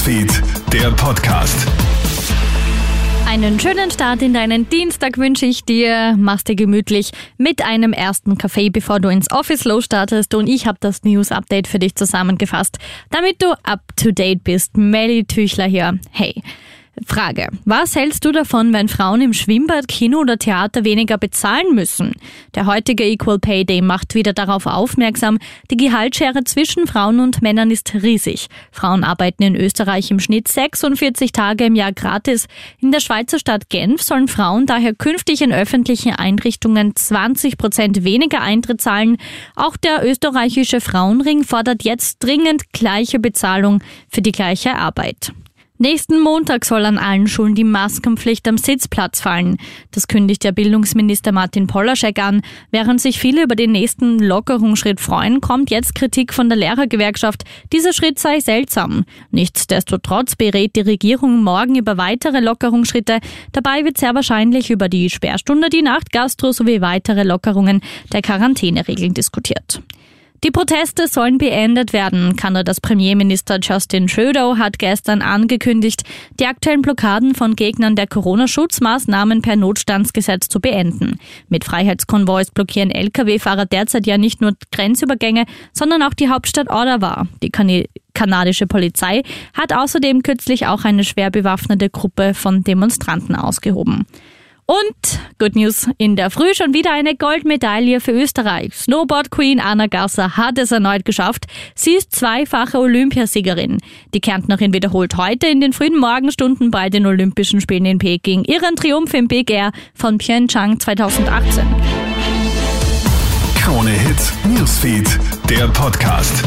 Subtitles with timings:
[0.00, 1.68] Newsfeed, der Podcast.
[3.26, 6.14] Einen schönen Start in deinen Dienstag wünsche ich dir.
[6.16, 10.34] Mach's dir gemütlich mit einem ersten Kaffee, bevor du ins Office losstartest.
[10.34, 12.78] Und ich habe das News-Update für dich zusammengefasst,
[13.10, 14.78] damit du up to date bist.
[14.78, 15.98] Melly Tüchler hier.
[16.10, 16.42] Hey.
[17.10, 17.48] Frage.
[17.64, 22.12] Was hältst du davon, wenn Frauen im Schwimmbad, Kino oder Theater weniger bezahlen müssen?
[22.54, 25.38] Der heutige Equal Pay Day macht wieder darauf aufmerksam,
[25.72, 28.46] die Gehaltsschere zwischen Frauen und Männern ist riesig.
[28.70, 32.46] Frauen arbeiten in Österreich im Schnitt 46 Tage im Jahr gratis.
[32.78, 38.40] In der Schweizer Stadt Genf sollen Frauen daher künftig in öffentlichen Einrichtungen 20 Prozent weniger
[38.40, 39.16] Eintritt zahlen.
[39.56, 45.32] Auch der österreichische Frauenring fordert jetzt dringend gleiche Bezahlung für die gleiche Arbeit.
[45.82, 49.56] Nächsten Montag soll an allen Schulen die Maskenpflicht am Sitzplatz fallen.
[49.92, 52.42] Das kündigt der Bildungsminister Martin Polaschek an.
[52.70, 57.44] Während sich viele über den nächsten Lockerungsschritt freuen, kommt jetzt Kritik von der Lehrergewerkschaft.
[57.72, 59.06] Dieser Schritt sei seltsam.
[59.30, 63.18] Nichtsdestotrotz berät die Regierung morgen über weitere Lockerungsschritte.
[63.52, 67.80] Dabei wird sehr wahrscheinlich über die Sperrstunde, die Nachtgastro sowie weitere Lockerungen
[68.12, 69.80] der Quarantäneregeln diskutiert.
[70.42, 72.34] Die Proteste sollen beendet werden.
[72.34, 76.02] Kanadas Premierminister Justin Trudeau hat gestern angekündigt,
[76.38, 81.18] die aktuellen Blockaden von Gegnern der Corona-Schutzmaßnahmen per Notstandsgesetz zu beenden.
[81.50, 87.26] Mit Freiheitskonvois blockieren Lkw-Fahrer derzeit ja nicht nur Grenzübergänge, sondern auch die Hauptstadt Ottawa.
[87.42, 87.52] Die
[88.14, 94.06] kanadische Polizei hat außerdem kürzlich auch eine schwer bewaffnete Gruppe von Demonstranten ausgehoben.
[94.70, 98.72] Und Good News in der Früh schon wieder eine Goldmedaille für Österreich.
[98.72, 101.46] Snowboard Queen Anna Gasser hat es erneut geschafft.
[101.74, 103.78] Sie ist zweifache Olympiasiegerin.
[104.14, 108.76] Die Kärntnerin wiederholt heute in den frühen Morgenstunden bei den Olympischen Spielen in Peking ihren
[108.76, 111.66] Triumph im Big Air von Pyeongchang 2018.
[113.56, 116.44] Krone Hits, Newsfeed, der Podcast.